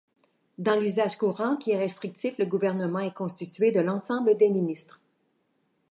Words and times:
Dans 0.57 0.79
l'usage 0.79 1.15
courant, 1.15 1.57
qui 1.57 1.69
est 1.69 1.77
restrictif, 1.77 2.33
le 2.39 2.45
gouvernement 2.47 2.97
est 3.01 3.13
constitué 3.13 3.71
de 3.71 3.81
l'ensemble 3.81 4.35
des 4.35 4.49
ministres. 4.49 4.99